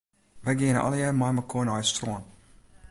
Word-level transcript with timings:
Wy 0.43 0.53
geane 0.59 0.81
allegear 0.85 1.15
meimekoar 1.19 1.65
nei 1.65 1.81
it 1.83 1.89
strân. 1.91 2.23